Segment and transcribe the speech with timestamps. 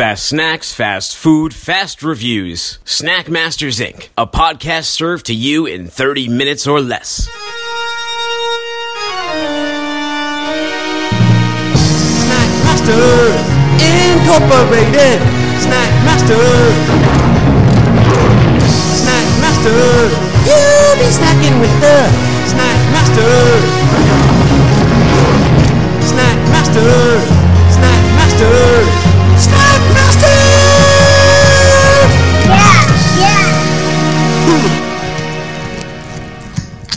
[0.00, 2.78] Fast snacks, fast food, fast reviews.
[2.86, 7.28] Snack Masters Inc., a podcast served to you in 30 minutes or less.
[12.16, 13.44] Snack Masters
[13.76, 15.20] Incorporated.
[15.60, 16.80] Snack Masters.
[19.04, 20.12] Snack Masters.
[20.48, 22.08] You'll be snacking with the
[22.48, 23.68] Snack Masters.
[26.08, 27.20] Snack Masters.
[27.68, 28.99] Snack Masters.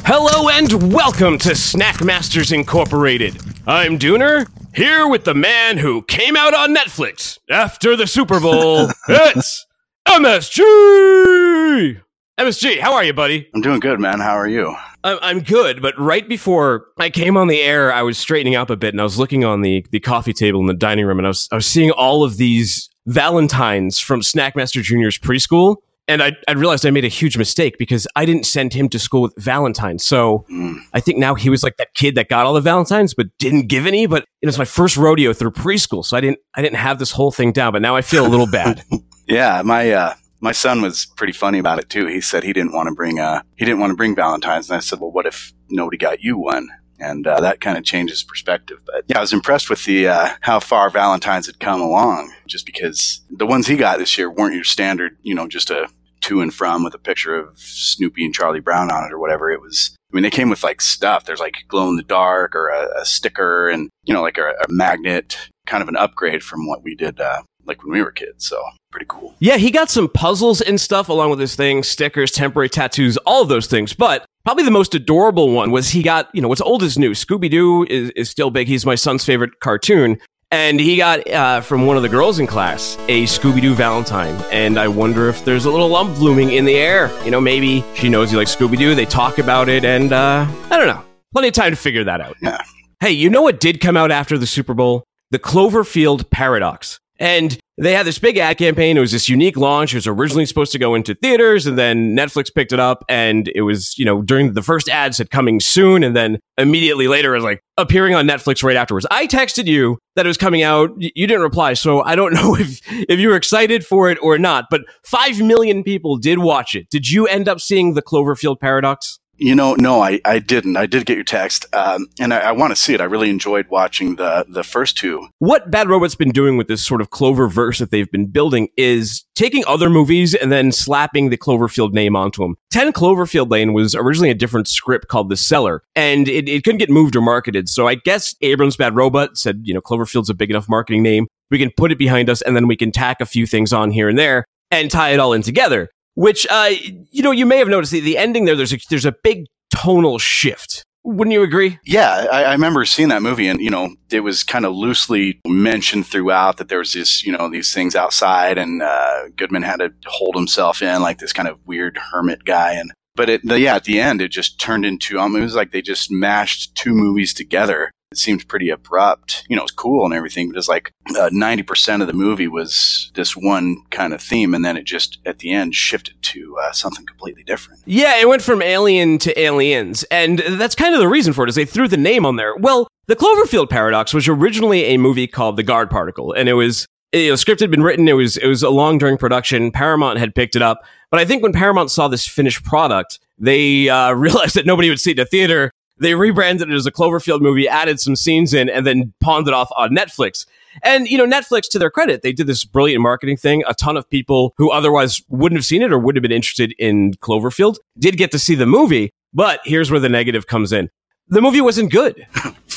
[0.05, 3.37] Hello and welcome to Snack Masters Incorporated.
[3.65, 4.45] I'm Dooner,
[4.75, 8.89] here with the man who came out on Netflix after the Super Bowl.
[9.07, 9.65] it's
[10.05, 12.01] MSG!
[12.37, 13.47] MSG, how are you, buddy?
[13.55, 14.19] I'm doing good, man.
[14.19, 14.75] How are you?
[15.05, 18.69] I'm, I'm good, but right before I came on the air, I was straightening up
[18.69, 21.17] a bit and I was looking on the, the coffee table in the dining room
[21.17, 25.77] and I was, I was seeing all of these Valentines from Snackmaster Jr.'s preschool.
[26.07, 28.99] And I, I realized I made a huge mistake because I didn't send him to
[28.99, 30.03] school with Valentines.
[30.03, 30.79] So Mm.
[30.93, 33.67] I think now he was like that kid that got all the Valentines but didn't
[33.67, 34.05] give any.
[34.05, 37.11] But it was my first rodeo through preschool, so I didn't I didn't have this
[37.11, 37.71] whole thing down.
[37.71, 38.83] But now I feel a little bad.
[39.25, 42.07] Yeah, my uh, my son was pretty funny about it too.
[42.07, 44.75] He said he didn't want to bring uh, he didn't want to bring Valentine's, and
[44.75, 46.67] I said, well, what if nobody got you one?
[47.03, 48.81] And uh, that kind of changes perspective.
[48.85, 52.33] But yeah, I was impressed with the uh, how far Valentine's had come along.
[52.47, 55.87] Just because the ones he got this year weren't your standard, you know, just a
[56.21, 59.51] to and from with a picture of Snoopy and Charlie Brown on it or whatever.
[59.51, 59.95] It was.
[60.11, 61.25] I mean, they came with like stuff.
[61.25, 64.53] There's like glow in the dark or a, a sticker, and you know, like a,
[64.61, 65.37] a magnet.
[65.65, 68.45] Kind of an upgrade from what we did uh, like when we were kids.
[68.45, 69.33] So pretty cool.
[69.39, 73.41] Yeah, he got some puzzles and stuff along with his thing, stickers, temporary tattoos, all
[73.41, 73.93] of those things.
[73.93, 77.11] But probably the most adorable one was he got, you know, what's old is new.
[77.11, 78.67] Scooby Doo is, is still big.
[78.67, 80.19] He's my son's favorite cartoon.
[80.51, 84.39] And he got uh, from one of the girls in class a Scooby Doo Valentine.
[84.51, 87.11] And I wonder if there's a little lump blooming in the air.
[87.25, 88.93] You know, maybe she knows you like Scooby Doo.
[88.93, 89.83] They talk about it.
[89.83, 91.03] And uh, I don't know.
[91.31, 92.35] Plenty of time to figure that out.
[92.39, 92.61] Yeah.
[92.99, 95.03] Hey, you know what did come out after the Super Bowl?
[95.31, 96.99] The Cloverfield Paradox.
[97.17, 98.97] And they had this big ad campaign.
[98.97, 99.93] It was this unique launch.
[99.93, 103.03] It was originally supposed to go into theaters, and then Netflix picked it up.
[103.09, 107.07] And it was, you know, during the first ad said coming soon, and then immediately
[107.07, 109.07] later it was like appearing on Netflix right afterwards.
[109.09, 110.91] I texted you that it was coming out.
[110.97, 112.79] You didn't reply, so I don't know if
[113.09, 114.65] if you were excited for it or not.
[114.69, 116.89] But five million people did watch it.
[116.89, 119.19] Did you end up seeing the Cloverfield Paradox?
[119.37, 120.77] You know, no, I, I didn't.
[120.77, 123.01] I did get your text, um, and I, I want to see it.
[123.01, 125.27] I really enjoyed watching the the first two.
[125.39, 129.25] what Bad Robot's been doing with this sort of Cloververse that they've been building is
[129.35, 132.55] taking other movies and then slapping the Cloverfield name onto them.
[132.71, 136.79] 10 Cloverfield Lane was originally a different script called The Cellar, and it, it couldn't
[136.79, 137.69] get moved or marketed.
[137.69, 141.27] So I guess Abrams Bad Robot said, you know, Cloverfield's a big enough marketing name.
[141.49, 143.91] We can put it behind us and then we can tack a few things on
[143.91, 145.89] here and there and tie it all in together.
[146.15, 146.69] Which, uh,
[147.11, 149.45] you know, you may have noticed the, the ending there, there's a, there's a big
[149.75, 150.83] tonal shift.
[151.05, 151.79] Wouldn't you agree?
[151.83, 155.41] Yeah, I, I remember seeing that movie, and you know, it was kind of loosely
[155.45, 159.77] mentioned throughout that there was this, you know, these things outside, and uh, Goodman had
[159.77, 163.59] to hold himself in like this kind of weird hermit guy, and but it, the,
[163.59, 166.73] yeah, at the end, it just turned into um, it was like they just mashed
[166.75, 167.91] two movies together.
[168.13, 169.43] It seemed pretty abrupt.
[169.49, 172.13] You know, it was cool and everything, but it's like uh, ninety percent of the
[172.13, 176.21] movie was this one kind of theme, and then it just at the end shifted
[176.21, 177.81] to uh, something completely different.
[177.85, 181.49] Yeah, it went from Alien to Aliens, and that's kind of the reason for it.
[181.49, 182.55] Is they threw the name on there.
[182.55, 186.85] Well, the Cloverfield Paradox was originally a movie called The God Particle, and it was
[187.13, 188.07] you know, script had been written.
[188.07, 189.71] It was it was along during production.
[189.71, 193.89] Paramount had picked it up, but I think when Paramount saw this finished product, they
[193.89, 195.71] uh, realized that nobody would see it in a theater.
[196.03, 199.53] They rebranded it as a Cloverfield movie, added some scenes in, and then pawned it
[199.53, 200.45] off on Netflix.
[200.83, 203.63] And you know, Netflix, to their credit, they did this brilliant marketing thing.
[203.67, 206.73] A ton of people who otherwise wouldn't have seen it or wouldn't have been interested
[206.77, 209.13] in Cloverfield did get to see the movie.
[209.33, 210.89] But here's where the negative comes in:
[211.27, 212.27] the movie wasn't good.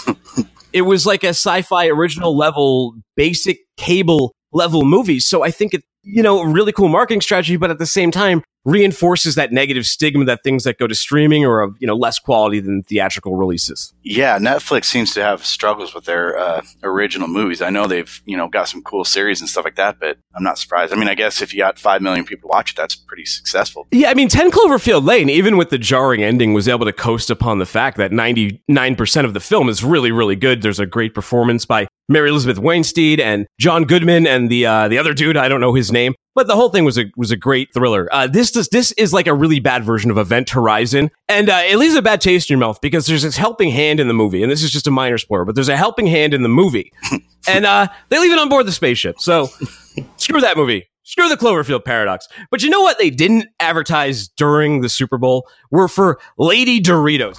[0.72, 5.18] it was like a sci-fi original level, basic cable level movie.
[5.18, 8.12] So I think it, you know, a really cool marketing strategy, but at the same
[8.12, 11.94] time reinforces that negative stigma that things that go to streaming are of you know
[11.94, 13.94] less quality than theatrical releases.
[14.02, 17.62] Yeah, Netflix seems to have struggles with their uh, original movies.
[17.62, 20.42] I know they've you know got some cool series and stuff like that, but I'm
[20.42, 20.92] not surprised.
[20.92, 23.24] I mean, I guess if you got five million people to watch it, that's pretty
[23.24, 23.86] successful.
[23.92, 27.30] Yeah, I mean, 10 Cloverfield Lane, even with the jarring ending, was able to coast
[27.30, 30.62] upon the fact that 99% of the film is really, really good.
[30.62, 34.98] There's a great performance by Mary Elizabeth Winstead and John Goodman and the uh, the
[34.98, 36.14] other dude, I don't know his name.
[36.36, 38.08] But the whole thing was a was a great thriller.
[38.12, 41.62] Uh, this does this is like a really bad version of Event Horizon, and uh,
[41.64, 44.12] it leaves a bad taste in your mouth because there's this helping hand in the
[44.12, 46.50] movie, and this is just a minor spoiler, but there's a helping hand in the
[46.50, 46.92] movie,
[47.48, 49.18] and uh, they leave it on board the spaceship.
[49.18, 49.48] So
[50.18, 50.86] screw that movie.
[51.04, 52.28] Screw the Cloverfield paradox.
[52.50, 57.36] But you know what they didn't advertise during the Super Bowl were for Lady Doritos.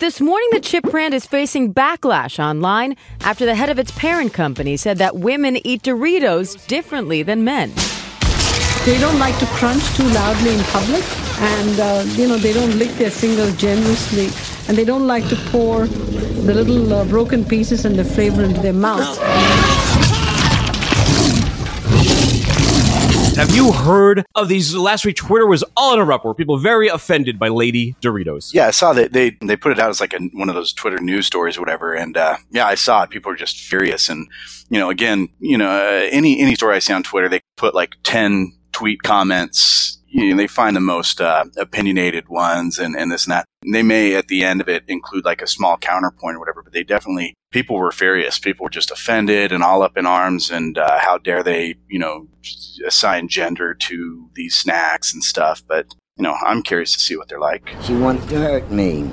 [0.00, 4.32] This morning, the chip brand is facing backlash online after the head of its parent
[4.32, 7.72] company said that women eat Doritos differently than men.
[8.84, 11.02] They don't like to crunch too loudly in public,
[11.40, 14.30] and uh, you know they don't lick their fingers generously,
[14.68, 18.60] and they don't like to pour the little uh, broken pieces and the flavor into
[18.60, 19.18] their mouth.
[23.38, 24.74] Have you heard of these?
[24.74, 26.34] Last week, Twitter was all in a uproar.
[26.34, 28.52] People very offended by Lady Doritos.
[28.52, 30.72] Yeah, I saw that they they put it out as like a, one of those
[30.72, 33.10] Twitter news stories or whatever, and uh, yeah, I saw it.
[33.10, 34.26] People are just furious, and
[34.70, 37.76] you know, again, you know, uh, any any story I see on Twitter, they put
[37.76, 39.97] like ten tweet comments.
[40.10, 43.44] You know, they find the most uh, opinionated ones and, and this and that.
[43.62, 46.62] And they may at the end of it include like a small counterpoint or whatever,
[46.62, 48.38] but they definitely people were furious.
[48.38, 50.50] People were just offended and all up in arms.
[50.50, 52.28] And uh, how dare they, you know,
[52.86, 55.62] assign gender to these snacks and stuff.
[55.66, 57.70] But you know, I'm curious to see what they're like.
[57.82, 59.08] She wants to hurt me.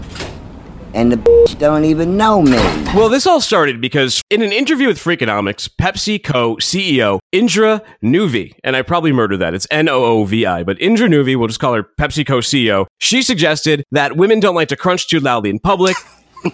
[0.95, 2.55] And the bitch don't even know me.
[2.95, 8.77] Well, this all started because in an interview with Freakonomics, PepsiCo CEO Indra Nuvi, and
[8.77, 9.53] I probably murdered that.
[9.53, 12.85] It's N O O V I, but Indra Nuvi, we'll just call her PepsiCo CEO.
[12.99, 15.97] She suggested that women don't like to crunch too loudly in public.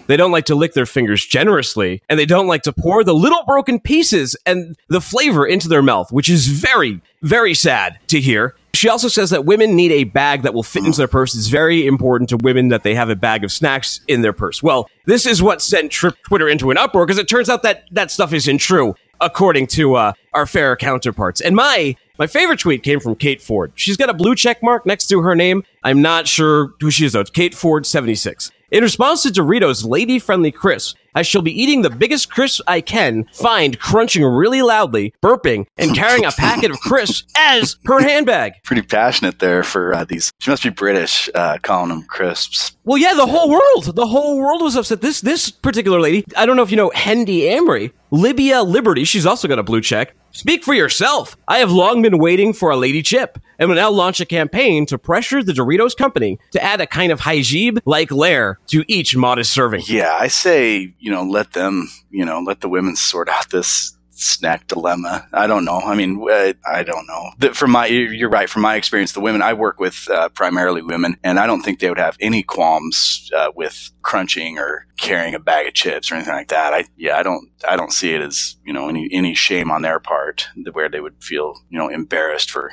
[0.06, 3.14] They don't like to lick their fingers generously, and they don't like to pour the
[3.14, 8.18] little broken pieces and the flavor into their mouth, which is very, very sad to
[8.18, 8.54] hear.
[8.74, 11.34] She also says that women need a bag that will fit into their purse.
[11.34, 14.62] It's very important to women that they have a bag of snacks in their purse.
[14.62, 17.84] Well, this is what sent Tri- Twitter into an uproar because it turns out that
[17.90, 21.42] that stuff isn't true, according to uh, our fair counterparts.
[21.42, 23.72] And my my favorite tweet came from Kate Ford.
[23.74, 25.64] She's got a blue check mark next to her name.
[25.82, 27.20] I'm not sure who she is though.
[27.20, 28.50] It's Kate Ford 76.
[28.70, 32.80] In response to Doritos' lady friendly crisps, I shall be eating the biggest crisps I
[32.80, 38.54] can find, crunching really loudly, burping, and carrying a packet of crisps as her handbag.
[38.64, 40.32] Pretty passionate there for uh, these.
[40.38, 42.76] She must be British, uh, calling them crisps.
[42.84, 45.00] Well, yeah, the whole world, the whole world was upset.
[45.00, 49.04] This this particular lady, I don't know if you know Hendy Amory, Libya Liberty.
[49.04, 50.16] She's also got a blue check.
[50.32, 51.36] Speak for yourself.
[51.46, 54.86] I have long been waiting for a lady chip and will now launch a campaign
[54.86, 59.14] to pressure the Doritos company to add a kind of hijab like layer to each
[59.14, 59.82] modest serving.
[59.86, 63.96] Yeah, I say, you know, let them, you know, let the women sort out this
[64.12, 65.26] snack dilemma.
[65.32, 65.78] I don't know.
[65.78, 67.30] I mean, uh, I don't know.
[67.38, 68.48] The, from my, you're right.
[68.48, 71.80] From my experience, the women I work with, uh, primarily women, and I don't think
[71.80, 76.16] they would have any qualms uh, with crunching or carrying a bag of chips or
[76.16, 76.74] anything like that.
[76.74, 79.82] I, yeah, I don't, I don't see it as you know any any shame on
[79.82, 82.70] their part where they would feel you know embarrassed for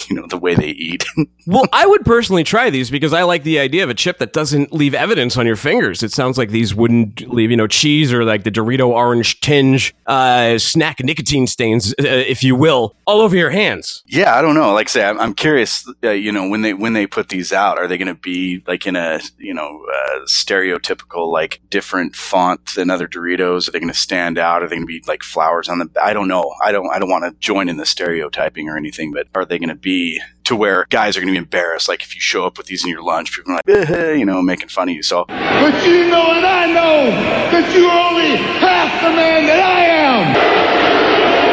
[0.08, 1.04] you know the way they eat.
[1.46, 4.32] well, I would personally try these because I like the idea of a chip that
[4.32, 6.02] doesn't leave evidence on your fingers.
[6.02, 9.94] It sounds like these wouldn't leave, you know, cheese or like the Dorito orange tinge,
[10.06, 14.02] uh, snack nicotine stains, uh, if you will, all over your hands.
[14.06, 14.72] Yeah, I don't know.
[14.72, 15.88] Like I say, I'm, I'm curious.
[16.02, 18.62] Uh, you know, when they when they put these out, are they going to be
[18.66, 23.68] like in a you know uh, stereotypical like different font than other Doritos?
[23.68, 24.62] Are they going to stand out?
[24.62, 25.90] Are they going to be like flowers on the?
[26.02, 26.54] I don't know.
[26.62, 26.88] I don't.
[26.90, 29.74] I don't want to join in the stereotyping or anything, but are they going to
[29.74, 29.89] be
[30.44, 31.88] to where guys are going to be embarrassed?
[31.88, 34.24] Like if you show up with these in your lunch, people are like, eh, you
[34.24, 35.02] know, making fun of you.
[35.02, 37.10] So, but you know and I know
[37.52, 40.20] that you're only half the man that I am,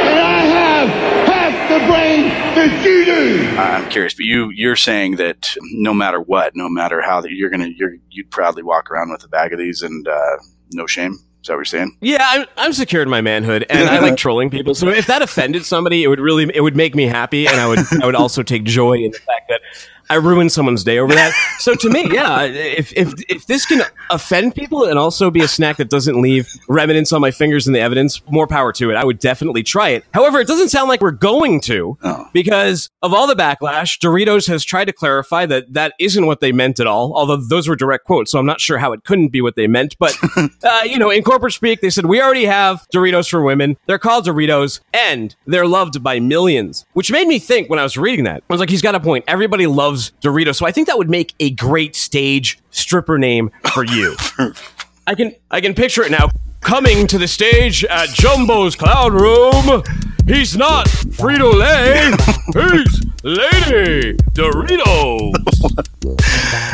[0.09, 0.87] and I have
[1.27, 3.57] half the brain that you do.
[3.57, 7.49] I'm curious, but you you're saying that no matter what, no matter how that you're
[7.49, 10.37] gonna you're you'd proudly walk around with a bag of these and uh,
[10.73, 11.19] no shame.
[11.41, 11.97] Is that what you're saying?
[12.01, 14.75] Yeah, I'm, I'm secure in my manhood, and I like trolling people.
[14.75, 17.67] So if that offended somebody, it would really it would make me happy, and I
[17.67, 19.61] would I would also take joy in the fact that
[20.09, 21.33] I ruined someone's day over that.
[21.59, 25.49] So to me, yeah, if if if this can offend people and also be a
[25.49, 28.95] snack that doesn't leave remnants on my fingers in the evidence, more power to it.
[28.95, 30.05] I would definitely try it.
[30.13, 32.25] However, it doesn't sound like we're going to Oh.
[32.31, 33.99] because of all the backlash.
[33.99, 37.11] Doritos has tried to clarify that that isn't what they meant at all.
[37.17, 39.67] Although those were direct quotes, so I'm not sure how it couldn't be what they
[39.67, 39.97] meant.
[39.99, 40.15] But
[40.63, 43.75] uh, you know, in corporate speak, they said we already have Doritos for women.
[43.87, 46.85] They're called Doritos, and they're loved by millions.
[46.93, 48.99] Which made me think when I was reading that, I was like, he's got a
[49.01, 49.25] point.
[49.27, 53.83] Everybody loves Doritos, so I think that would make a great stage stripper name for
[53.83, 54.15] you.
[55.07, 56.29] I can I can picture it now.
[56.61, 59.83] Coming to the stage at Jumbo's Clown Room,
[60.25, 62.11] he's not Frito Lay,
[62.83, 65.33] he's Lady Doritos.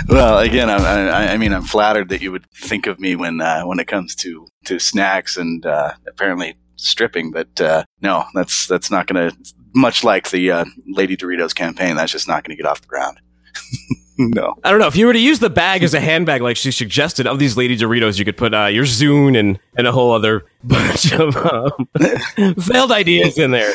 [0.07, 3.41] Well, again, I, I, I mean, I'm flattered that you would think of me when
[3.41, 7.31] uh, when it comes to to snacks and uh, apparently stripping.
[7.31, 9.37] But uh, no, that's that's not going to.
[9.75, 12.87] Much like the uh, Lady Doritos campaign, that's just not going to get off the
[12.87, 13.19] ground.
[14.17, 14.55] no.
[14.63, 16.71] I don't know if you were to use the bag as a handbag, like she
[16.71, 20.11] suggested, of these Lady Doritos, you could put uh, your Zune and and a whole
[20.11, 21.87] other bunch of um,
[22.61, 23.73] failed ideas in there.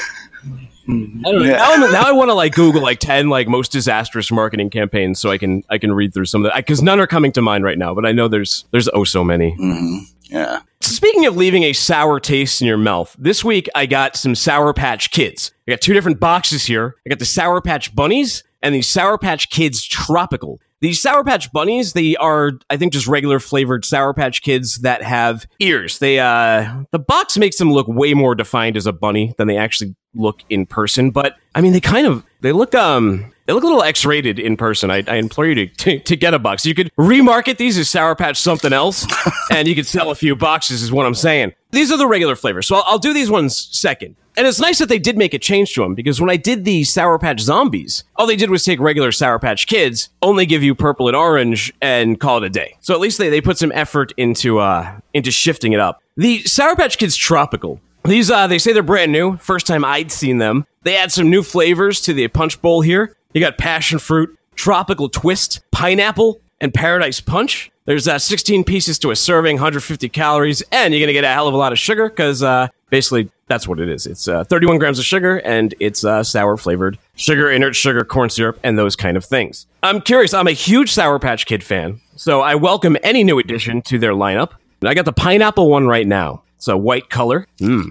[0.88, 1.40] I don't know.
[1.42, 1.56] Yeah.
[1.58, 5.30] Now, now I want to like Google like ten like most disastrous marketing campaigns so
[5.30, 7.64] I can I can read through some of that because none are coming to mind
[7.64, 7.94] right now.
[7.94, 9.54] But I know there's there's oh so many.
[9.58, 10.60] hmm Yeah.
[10.80, 14.72] Speaking of leaving a sour taste in your mouth, this week I got some Sour
[14.72, 15.52] Patch Kids.
[15.68, 16.96] I got two different boxes here.
[17.04, 20.62] I got the Sour Patch Bunnies and the Sour Patch Kids Tropical.
[20.80, 25.02] These Sour Patch Bunnies, they are, I think, just regular flavored Sour Patch Kids that
[25.02, 25.98] have ears.
[25.98, 29.58] They, uh, the box makes them look way more defined as a bunny than they
[29.58, 31.10] actually look in person.
[31.10, 34.56] But I mean, they kind of, they look, um, they look a little X-rated in
[34.56, 34.90] person.
[34.90, 36.64] I, I implore you to, to to get a box.
[36.64, 39.06] You could remarket these as Sour Patch something else,
[39.50, 40.82] and you could sell a few boxes.
[40.82, 41.52] Is what I'm saying.
[41.72, 44.16] These are the regular flavors, so I'll, I'll do these ones second.
[44.38, 46.64] And it's nice that they did make a change to them because when I did
[46.64, 50.62] the Sour Patch Zombies, all they did was take regular Sour Patch Kids, only give
[50.62, 52.76] you purple and orange, and call it a day.
[52.80, 56.00] So at least they, they put some effort into uh into shifting it up.
[56.16, 57.80] The Sour Patch Kids Tropical.
[58.04, 59.38] These uh they say they're brand new.
[59.38, 60.66] First time I'd seen them.
[60.84, 63.16] They add some new flavors to the punch bowl here.
[63.34, 67.72] You got passion fruit, tropical twist, pineapple, and paradise punch.
[67.88, 71.48] There's uh, 16 pieces to a serving, 150 calories, and you're gonna get a hell
[71.48, 74.06] of a lot of sugar because uh, basically that's what it is.
[74.06, 78.28] It's uh, 31 grams of sugar and it's uh, sour flavored sugar, invert sugar, corn
[78.28, 79.66] syrup, and those kind of things.
[79.82, 80.34] I'm curious.
[80.34, 84.12] I'm a huge Sour Patch Kid fan, so I welcome any new addition to their
[84.12, 84.50] lineup.
[84.82, 86.42] I got the pineapple one right now.
[86.56, 87.46] It's a white color.
[87.58, 87.86] Mmm.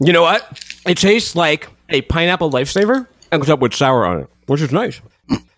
[0.00, 0.60] You know what?
[0.88, 5.00] It tastes like a pineapple lifesaver, except with sour on it, which is nice.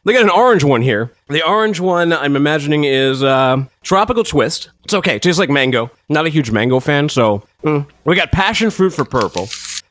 [0.07, 1.11] They got an orange one here.
[1.27, 4.71] The orange one, I'm imagining, is uh, tropical twist.
[4.85, 5.17] It's okay.
[5.17, 5.91] It tastes like mango.
[6.09, 7.85] Not a huge mango fan, so mm.
[8.05, 9.49] we got passion fruit for purple.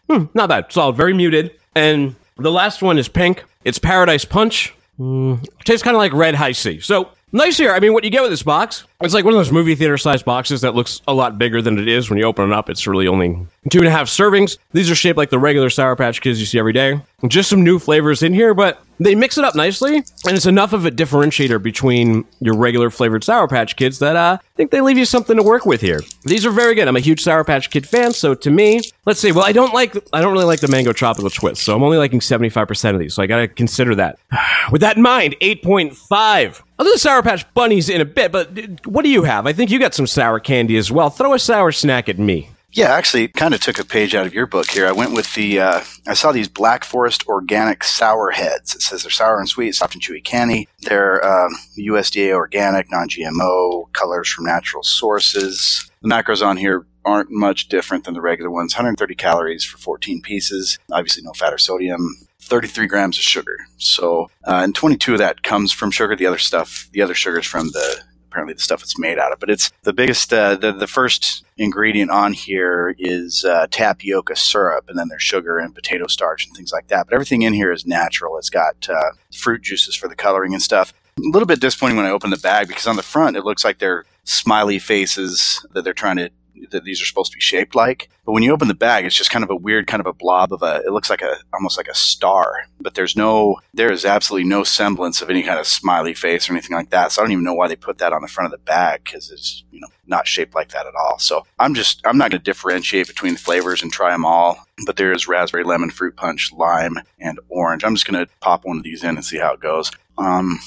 [0.10, 0.72] Hmm, not bad.
[0.72, 0.96] Solid.
[0.96, 1.52] Very muted.
[1.76, 3.44] And the last one is pink.
[3.66, 4.74] It's paradise punch.
[4.98, 6.80] Mm, tastes kind of like red Hi-C.
[6.80, 7.74] So nice here.
[7.74, 9.98] I mean, what you get with this box, it's like one of those movie theater
[9.98, 12.70] sized boxes that looks a lot bigger than it is when you open it up.
[12.70, 14.58] It's really only two and a half servings.
[14.72, 17.02] These are shaped like the regular Sour Patch Kids you see every day.
[17.28, 20.74] Just some new flavors in here, but they mix it up nicely, and it's enough
[20.74, 24.82] of a differentiator between your regular flavored Sour Patch Kids that uh, I think they
[24.82, 26.02] leave you something to work with here.
[26.24, 26.88] These are very good.
[26.88, 29.32] I'm a huge Sour Patch Kid fan, so to me, let's see.
[29.32, 31.98] Well, I don't like, I don't really like the mango tropical twist, so I'm only
[31.98, 34.20] liking 75% of these, so I gotta consider that.
[34.72, 36.62] With that in mind, 8.5.
[36.78, 39.48] I'll do the Sour Patch Bunnies in a bit, but uh, what do you have?
[39.48, 41.10] I think you got some sour candy as well.
[41.10, 42.50] Throw a sour snack at me.
[42.76, 44.86] Yeah, actually, kind of took a page out of your book here.
[44.86, 48.76] I went with the, uh, I saw these Black Forest Organic Sour Heads.
[48.76, 50.68] It says they're sour and sweet, soft and chewy candy.
[50.82, 55.90] They're um, USDA organic, non GMO, colors from natural sources.
[56.02, 60.22] The macros on here aren't much different than the regular ones 130 calories for 14
[60.22, 62.28] pieces, obviously, no fat or sodium.
[62.42, 63.58] 33 grams of sugar.
[63.78, 66.14] So, uh, and 22 of that comes from sugar.
[66.14, 68.04] The other stuff, the other sugar is from the
[68.36, 69.40] apparently the stuff it's made out of.
[69.40, 74.90] But it's the biggest, uh, the, the first ingredient on here is uh, tapioca syrup,
[74.90, 77.06] and then there's sugar and potato starch and things like that.
[77.08, 78.38] But everything in here is natural.
[78.38, 80.94] It's got uh, fruit juices for the coloring and stuff.
[81.18, 83.64] A little bit disappointing when I open the bag because on the front it looks
[83.64, 86.30] like they're smiley faces that they're trying to
[86.72, 88.10] that these are supposed to be shaped like.
[88.26, 90.14] But when you open the bag, it's just kind of a weird kind of a
[90.14, 90.82] blob of a.
[90.86, 93.58] It looks like a almost like a star, but there's no.
[93.74, 97.12] There is absolutely no semblance of any kind of smiley face or anything like that.
[97.12, 99.04] So I don't even know why they put that on the front of the bag
[99.04, 101.20] because it's you know not shaped like that at all.
[101.20, 104.58] So I'm just I'm not going to differentiate between the flavors and try them all.
[104.86, 107.84] But there is raspberry, lemon, fruit punch, lime, and orange.
[107.84, 109.92] I'm just going to pop one of these in and see how it goes.
[110.18, 110.60] Um,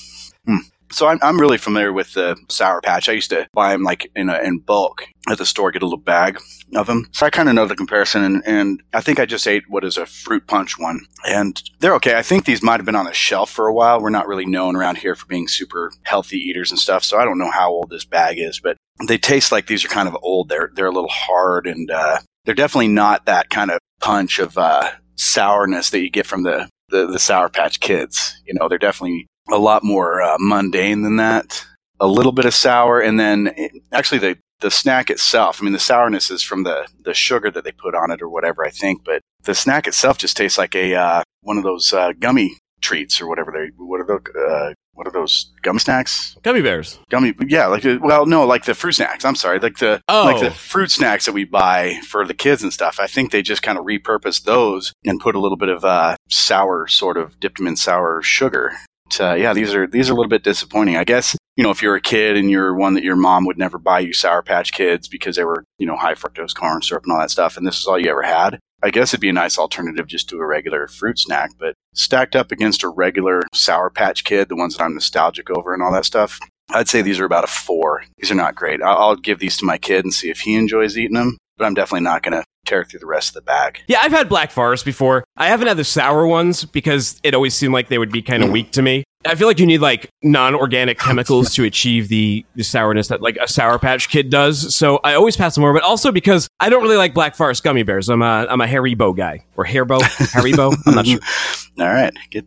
[0.46, 0.58] hmm.
[0.90, 3.08] So I'm, I'm really familiar with the Sour Patch.
[3.08, 5.86] I used to buy them like in a, in bulk at the store, get a
[5.86, 6.38] little bag
[6.74, 7.08] of them.
[7.12, 9.84] So I kind of know the comparison, and, and I think I just ate what
[9.84, 12.16] is a fruit punch one, and they're okay.
[12.16, 14.00] I think these might have been on the shelf for a while.
[14.00, 17.24] We're not really known around here for being super healthy eaters and stuff, so I
[17.24, 18.76] don't know how old this bag is, but
[19.06, 20.48] they taste like these are kind of old.
[20.48, 24.56] They're they're a little hard, and uh, they're definitely not that kind of punch of
[24.56, 28.40] uh, sourness that you get from the, the the Sour Patch Kids.
[28.46, 31.64] You know, they're definitely a lot more uh, mundane than that.
[32.00, 35.60] A little bit of sour, and then it, actually the the snack itself.
[35.60, 38.28] I mean, the sourness is from the the sugar that they put on it or
[38.28, 38.64] whatever.
[38.64, 42.12] I think, but the snack itself just tastes like a uh, one of those uh,
[42.18, 46.36] gummy treats or whatever they what are the uh, what are those gummy snacks?
[46.42, 46.98] Gummy bears.
[47.08, 49.24] Gummy, yeah, like uh, well, no, like the fruit snacks.
[49.24, 50.24] I'm sorry, like the Oh.
[50.24, 52.98] like the fruit snacks that we buy for the kids and stuff.
[53.00, 56.16] I think they just kind of repurposed those and put a little bit of uh,
[56.28, 58.72] sour, sort of dipped them in sour sugar.
[59.20, 60.96] Uh, yeah, these are these are a little bit disappointing.
[60.96, 63.58] I guess you know if you're a kid and you're one that your mom would
[63.58, 67.04] never buy you Sour Patch Kids because they were you know high fructose corn syrup
[67.04, 68.58] and all that stuff, and this is all you ever had.
[68.82, 72.36] I guess it'd be a nice alternative just to a regular fruit snack, but stacked
[72.36, 75.92] up against a regular Sour Patch Kid, the ones that I'm nostalgic over and all
[75.92, 76.38] that stuff,
[76.70, 78.04] I'd say these are about a four.
[78.18, 78.80] These are not great.
[78.82, 81.64] I'll, I'll give these to my kid and see if he enjoys eating them, but
[81.64, 83.80] I'm definitely not going to tear through the rest of the bag.
[83.88, 85.24] Yeah, I've had Black Forest before.
[85.36, 88.42] I haven't had the sour ones because it always seemed like they would be kind
[88.42, 88.52] of mm.
[88.52, 89.04] weak to me.
[89.26, 93.36] I feel like you need like non-organic chemicals to achieve the, the sourness that like
[93.36, 94.74] a Sour Patch Kid does.
[94.74, 97.64] So I always pass them over, but also because I don't really like Black Forest
[97.64, 98.08] gummy bears.
[98.08, 99.98] I'm a I'm a Haribo guy or Haribo
[100.32, 100.76] Haribo.
[100.86, 101.20] I'm not sure.
[101.80, 102.44] All right, get.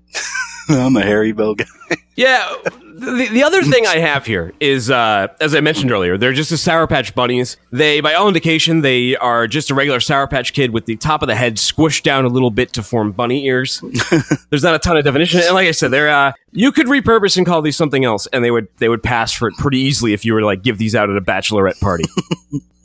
[0.69, 1.95] I'm a Haribo guy.
[2.15, 2.55] Yeah.
[2.63, 6.51] The, the other thing I have here is, uh, as I mentioned earlier, they're just
[6.51, 7.57] a Sour Patch Bunnies.
[7.71, 11.21] They, by all indication, they are just a regular Sour Patch Kid with the top
[11.21, 13.81] of the head squished down a little bit to form bunny ears.
[14.49, 17.37] There's not a ton of definition, and like I said, they're uh, you could repurpose
[17.37, 20.13] and call these something else, and they would they would pass for it pretty easily
[20.13, 22.03] if you were to like give these out at a bachelorette party.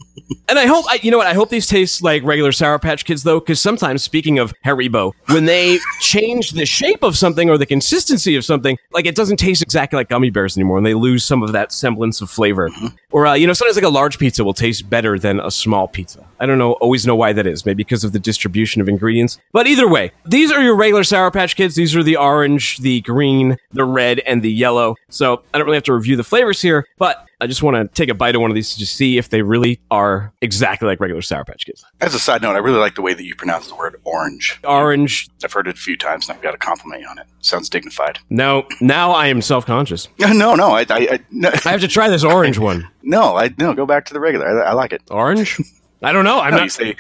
[0.49, 1.27] And I hope, I, you know what?
[1.27, 5.13] I hope these taste like regular Sour Patch Kids, though, because sometimes, speaking of Haribo,
[5.27, 9.39] when they change the shape of something or the consistency of something, like it doesn't
[9.39, 12.71] taste exactly like gummy bears anymore, and they lose some of that semblance of flavor.
[13.11, 15.89] Or, uh, you know, sometimes like a large pizza will taste better than a small
[15.89, 16.27] pizza.
[16.39, 17.67] I don't know, always know why that is.
[17.67, 19.39] Maybe because of the distribution of ingredients.
[19.53, 21.75] But either way, these are your regular Sour Patch Kids.
[21.75, 24.97] These are the orange, the green, the red, and the yellow.
[25.09, 27.95] So I don't really have to review the flavors here, but I just want to
[27.95, 30.89] take a bite of one of these to just see if they really are exactly
[30.89, 31.85] like regular Sour Patch Kids.
[32.01, 34.59] As a side note, I really like the way that you pronounce the word orange.
[34.65, 35.29] Orange.
[35.45, 37.27] I've heard it a few times, and I've got to compliment you on it.
[37.41, 38.19] Sounds dignified.
[38.31, 40.09] Now, now I am self conscious.
[40.19, 42.89] No, no, I, I, I, no, I have to try this orange one.
[43.03, 43.75] no, I no.
[43.75, 44.63] Go back to the regular.
[44.65, 45.03] I, I like it.
[45.11, 45.59] Orange?
[46.03, 46.41] I don't know.
[46.41, 46.97] I'm No, not you say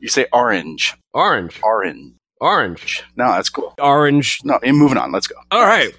[0.00, 1.58] you say orange, orange.
[1.62, 2.12] orange.
[2.40, 3.02] Orange.
[3.16, 3.74] No, that's cool.
[3.80, 4.38] Orange.
[4.44, 5.10] No, and moving on.
[5.10, 5.34] Let's go.
[5.50, 5.90] All right.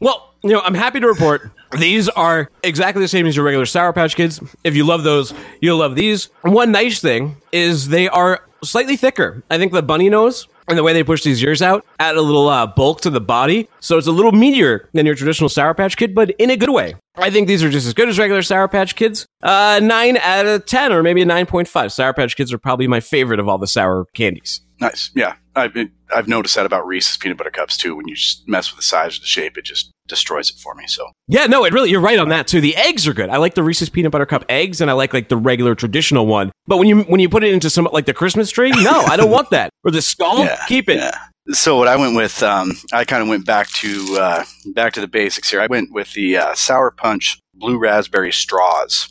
[0.00, 3.66] well, you know, I'm happy to report these are exactly the same as your regular
[3.66, 4.40] Sour Patch Kids.
[4.62, 6.30] If you love those, you'll love these.
[6.42, 9.42] One nice thing is they are slightly thicker.
[9.50, 12.22] I think the bunny nose and the way they push these ears out add a
[12.22, 15.74] little uh, bulk to the body, so it's a little meatier than your traditional Sour
[15.74, 16.94] Patch Kid, but in a good way.
[17.16, 19.26] I think these are just as good as regular Sour Patch Kids.
[19.42, 21.92] Uh, nine out of ten, or maybe a nine point five.
[21.92, 24.62] Sour Patch Kids are probably my favorite of all the sour candies.
[24.80, 25.10] Nice.
[25.14, 25.76] Yeah, I've
[26.14, 27.94] I've noticed that about Reese's peanut butter cups too.
[27.94, 30.74] When you just mess with the size or the shape, it just destroys it for
[30.74, 30.86] me.
[30.86, 32.60] So Yeah, no, it really you're right on that too.
[32.60, 33.30] The eggs are good.
[33.30, 36.26] I like the Reese's peanut butter cup eggs, and I like like the regular traditional
[36.26, 36.52] one.
[36.66, 39.16] But when you when you put it into some like the Christmas tree, no, I
[39.16, 39.70] don't want that.
[39.84, 40.96] Or the skull, Yeah, keep it.
[40.96, 41.16] yeah.
[41.50, 45.00] So what I went with, um, I kind of went back to uh, back to
[45.00, 45.60] the basics here.
[45.60, 49.08] I went with the uh, Sour Punch Blue Raspberry Straws.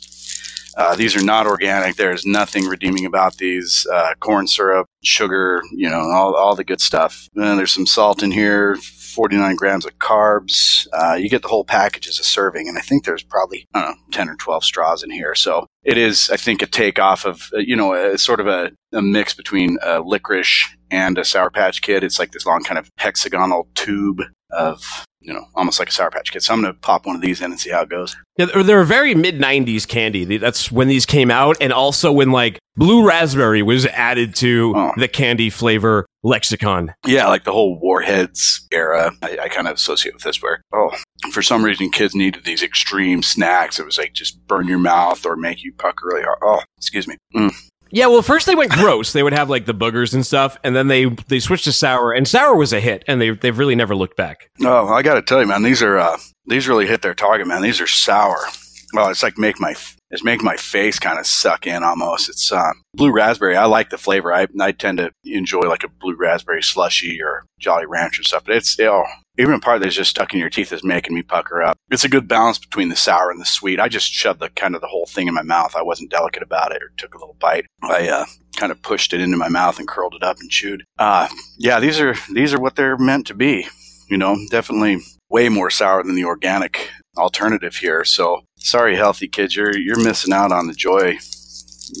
[0.76, 1.94] Uh, these are not organic.
[1.94, 3.86] There's nothing redeeming about these.
[3.92, 7.28] Uh, corn syrup, sugar, you know, all, all the good stuff.
[7.36, 8.76] And there's some salt in here,
[9.14, 10.86] 49 grams of carbs.
[10.92, 12.68] Uh, you get the whole package as a serving.
[12.68, 15.34] And I think there's probably, I don't know, 10 or 12 straws in here.
[15.34, 18.72] So it is, I think, a takeoff of, uh, you know, a, sort of a,
[18.92, 22.04] a mix between uh, licorice and a Sour Patch Kid.
[22.04, 26.10] It's like this long kind of hexagonal tube of, you know, almost like a Sour
[26.10, 26.42] Patch Kid.
[26.42, 28.14] So I'm going to pop one of these in and see how it goes.
[28.36, 30.36] Yeah, they're, very mid '90s candy.
[30.38, 34.92] That's when these came out, and also when like blue raspberry was added to Oh.
[34.96, 36.92] the candy flavor lexicon.
[37.06, 40.90] Yeah, like the whole Warheads era, I, I kind of associate with this where, oh,
[41.30, 43.78] for some reason, kids needed these extreme snacks.
[43.78, 46.38] It was like just burn your mouth or make you pucker really hard.
[46.42, 47.16] Oh, excuse me.
[47.34, 47.54] Mm.
[47.94, 49.12] Yeah, well, first they went gross.
[49.12, 52.12] they would have like the boogers and stuff, and then they they switched to sour,
[52.12, 54.50] and sour was a hit, and they they've really never looked back.
[54.62, 57.46] Oh, I got to tell you, man, these are uh, these really hit their target,
[57.46, 57.62] man.
[57.62, 58.48] These are sour.
[58.94, 59.76] Well, it's like make my
[60.10, 62.28] it's making my face kind of suck in almost.
[62.28, 63.56] It's um, blue raspberry.
[63.56, 64.32] I like the flavor.
[64.32, 68.42] I I tend to enjoy like a blue raspberry slushy or Jolly Rancher stuff.
[68.44, 69.04] But it's oh,
[69.38, 71.76] even a part that's just stuck in your teeth is making me pucker up.
[71.90, 73.80] It's a good balance between the sour and the sweet.
[73.80, 75.74] I just shoved the kind of the whole thing in my mouth.
[75.74, 77.66] I wasn't delicate about it or took a little bite.
[77.82, 80.84] I uh, kind of pushed it into my mouth and curled it up and chewed.
[80.98, 83.66] Uh, yeah, these are these are what they're meant to be.
[84.08, 84.98] You know, definitely
[85.30, 88.04] way more sour than the organic alternative here.
[88.04, 91.18] So sorry, healthy kids, you're you're missing out on the joy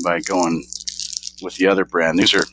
[0.04, 0.64] by going
[1.42, 2.18] with the other brand.
[2.18, 2.44] These are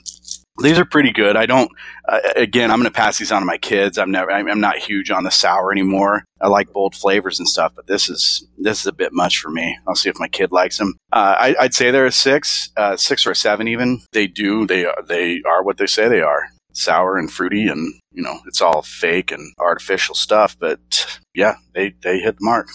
[0.60, 1.36] these are pretty good.
[1.36, 1.72] I don't.
[2.08, 3.98] Uh, again, I'm going to pass these on to my kids.
[3.98, 4.32] I'm never.
[4.32, 6.26] I'm not huge on the sour anymore.
[6.42, 9.50] I like bold flavors and stuff, but this is this is a bit much for
[9.50, 9.78] me.
[9.88, 10.96] I'll see if my kid likes them.
[11.12, 14.02] Uh, I, I'd say they're a six, uh, six or a seven even.
[14.12, 14.66] They do.
[14.66, 15.04] They are.
[15.08, 16.50] They are what they say they are.
[16.74, 20.58] Sour and fruity, and you know it's all fake and artificial stuff.
[20.60, 22.68] But yeah, they they hit the mark.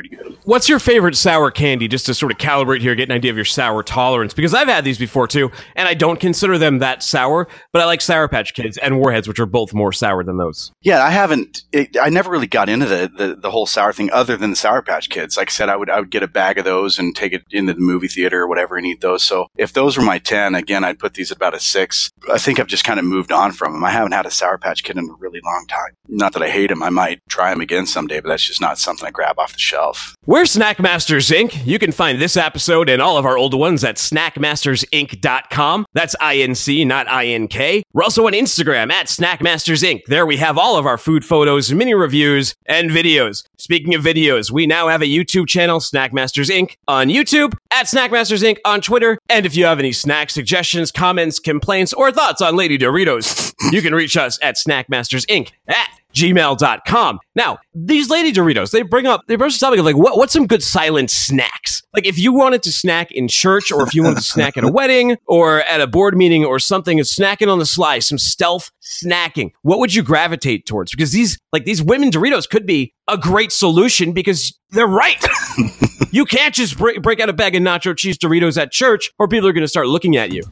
[0.00, 0.38] Pretty good.
[0.44, 3.36] What's your favorite sour candy, just to sort of calibrate here, get an idea of
[3.36, 4.32] your sour tolerance?
[4.32, 7.84] Because I've had these before too, and I don't consider them that sour, but I
[7.84, 10.72] like Sour Patch Kids and Warheads, which are both more sour than those.
[10.80, 11.64] Yeah, I haven't.
[11.70, 14.56] It, I never really got into the, the the whole sour thing, other than the
[14.56, 15.36] Sour Patch Kids.
[15.36, 17.42] Like I said, I would I would get a bag of those and take it
[17.50, 19.22] into the movie theater or whatever and eat those.
[19.22, 22.10] So if those were my ten, again, I'd put these at about a six.
[22.32, 23.84] I think I've just kind of moved on from them.
[23.84, 25.92] I haven't had a Sour Patch Kid in a really long time.
[26.08, 26.82] Not that I hate them.
[26.82, 29.58] I might try them again someday, but that's just not something I grab off the
[29.58, 29.89] shelf.
[29.90, 30.16] Shelf.
[30.26, 31.66] We're Snackmasters Inc.
[31.66, 35.86] You can find this episode and all of our old ones at snackmastersinc.com.
[35.92, 37.82] That's I-N-C, not I-N-K.
[37.92, 40.04] We're also on Instagram at Snackmasters Inc.
[40.06, 43.44] There we have all of our food photos, mini reviews, and videos.
[43.58, 46.76] Speaking of videos, we now have a YouTube channel, Snackmasters Inc.
[46.86, 48.58] on YouTube, at Snackmasters Inc.
[48.64, 49.18] on Twitter.
[49.28, 53.82] And if you have any snack suggestions, comments, complaints, or thoughts on Lady Doritos, you
[53.82, 55.50] can reach us at Snackmasters Inc.
[55.68, 57.20] at gmail.com.
[57.34, 60.16] Now, these Lady Doritos, they bring up, they bring up the topic of like, what,
[60.16, 61.82] what's some good silent snacks?
[61.94, 64.64] Like if you wanted to snack in church or if you wanted to snack at
[64.64, 68.70] a wedding or at a board meeting or something, snacking on the sly, some stealth
[68.82, 70.90] snacking, what would you gravitate towards?
[70.90, 75.24] Because these, like these women Doritos could be a great solution because they're right.
[76.10, 79.26] you can't just break, break out a bag of nacho cheese Doritos at church or
[79.26, 80.42] people are going to start looking at you.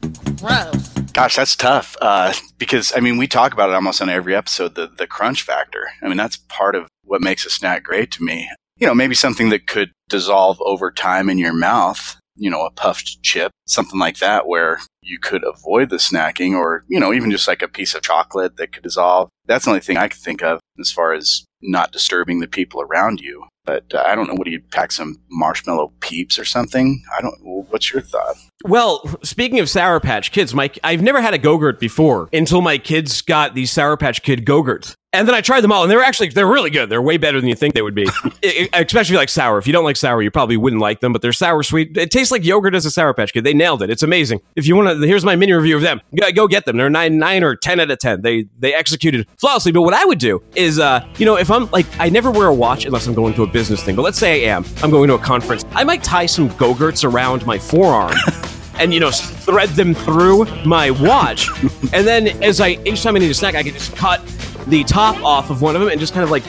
[1.19, 1.97] Gosh, that's tough.
[2.01, 4.75] Uh, because I mean, we talk about it almost on every episode.
[4.75, 5.89] The the crunch factor.
[6.01, 8.49] I mean, that's part of what makes a snack great to me.
[8.77, 12.15] You know, maybe something that could dissolve over time in your mouth.
[12.37, 16.85] You know, a puffed chip, something like that, where you could avoid the snacking, or
[16.87, 19.27] you know, even just like a piece of chocolate that could dissolve.
[19.45, 22.81] That's the only thing I could think of as far as not disturbing the people
[22.81, 23.45] around you.
[23.65, 24.33] But uh, I don't know.
[24.33, 27.03] What do you pack some marshmallow peeps or something?
[27.15, 27.35] I don't.
[27.69, 28.35] What's your thought?
[28.65, 32.77] Well, speaking of Sour Patch Kids, Mike, I've never had a Go-Gurt before until my
[32.77, 34.95] kids got these Sour Patch Kid Go-Gurts.
[35.11, 36.87] And then I tried them all, and they were actually they're really good.
[36.87, 38.07] They're way better than you think they would be.
[38.07, 39.57] I- I- especially if you like sour.
[39.57, 41.13] If you don't like sour, you probably wouldn't like them.
[41.13, 41.97] But they're sour sweet.
[41.97, 43.43] It tastes like yogurt as a Sour Patch Kid.
[43.43, 43.89] They nailed it.
[43.89, 44.39] It's amazing.
[44.55, 45.99] If you want to, here's my mini review of them.
[46.15, 46.77] Go, go get them.
[46.77, 48.21] They're nine nine or ten out of ten.
[48.21, 49.71] They they executed flawlessly.
[49.71, 52.47] But what I would do is, uh, you know, if I'm like, I never wear
[52.47, 53.95] a watch unless I'm going to a business thing.
[53.95, 54.63] But let's say I am.
[54.83, 55.65] I'm going to a conference.
[55.71, 58.13] I might tie some Go-Gurts around my forearm.
[58.79, 61.49] and you know thread them through my watch
[61.91, 64.21] and then as i each time i need a snack i can just cut
[64.69, 66.43] the top off of one of them and just kind of like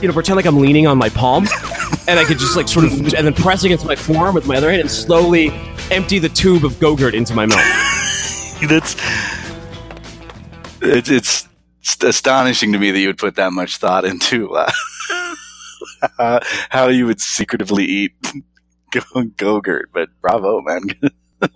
[0.00, 1.44] you know pretend like i'm leaning on my palm
[2.08, 4.56] and i could just like sort of and then press against my forearm with my
[4.56, 5.50] other hand and slowly
[5.90, 7.58] empty the tube of go-gurt into my mouth
[8.68, 8.96] That's
[10.80, 11.48] it's, it's
[12.02, 14.70] astonishing to me that you would put that much thought into uh,
[16.70, 18.12] how you would secretively eat
[18.90, 19.90] go- Go-Gurt.
[19.92, 20.82] But bravo, man.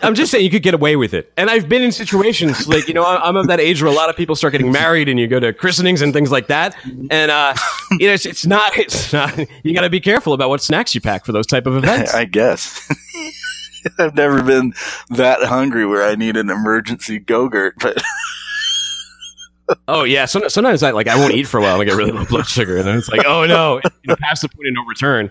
[0.00, 1.32] I'm just saying you could get away with it.
[1.36, 4.10] And i've been in situations like you know i'm of that age where a lot
[4.10, 6.76] of people start getting married and you go to christenings and things like that.
[7.10, 7.54] And uh
[7.92, 10.94] you know it's, it's not it's not you got to be careful about what snacks
[10.94, 12.14] you pack for those type of events.
[12.14, 12.88] I guess.
[13.98, 14.74] I've never been
[15.10, 18.02] that hungry where I need an emergency Go-Gurt, but
[19.86, 21.74] Oh yeah, so, sometimes I like I won't eat for a while.
[21.74, 24.16] and I get really low blood sugar, and then it's like, oh no, you know,
[24.16, 25.30] past the point of no return.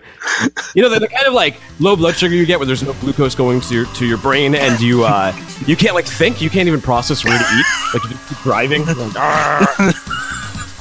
[0.74, 2.92] You know, the, the kind of like low blood sugar you get where there's no
[2.94, 6.50] glucose going to your to your brain, and you uh you can't like think, you
[6.50, 7.66] can't even process where to eat.
[7.94, 8.84] Like you just keep driving.
[8.84, 9.94] Like.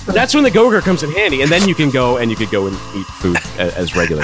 [0.07, 2.49] That's when the Go-Gurt comes in handy, and then you can go and you could
[2.49, 4.23] go and eat food as, as regular.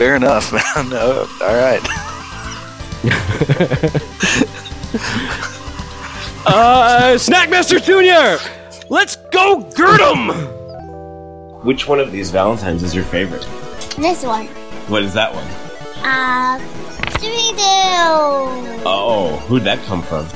[0.00, 0.90] fair enough, man.
[0.90, 1.80] No, all right.
[6.46, 8.38] Uh, Snackmaster Junior,
[8.88, 10.32] let's go, Girdum.
[11.64, 13.46] Which one of these Valentines is your favorite?
[13.98, 14.46] This one.
[14.88, 15.46] What is that one?
[16.02, 16.58] Uh,
[17.10, 18.82] Scooby Doo.
[18.86, 20.26] Oh, who'd that come from?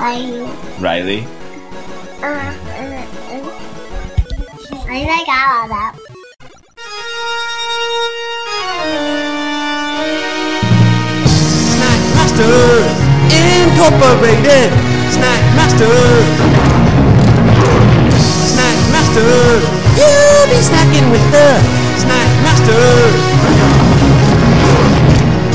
[0.00, 0.50] Riley.
[0.80, 1.24] Riley?
[2.22, 3.54] uh, uh, uh,
[4.88, 6.98] I like all of that.
[11.74, 12.98] Snack Masters
[13.34, 14.87] Incorporated.
[15.18, 15.94] Snack Master.
[18.54, 19.30] Snack Master.
[19.98, 21.48] You'll be snacking with the
[21.98, 22.82] Snack Master.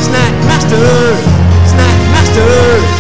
[0.04, 0.84] Snack Master.
[1.66, 2.93] Snack Master.